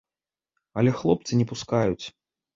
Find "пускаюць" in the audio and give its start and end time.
1.53-2.05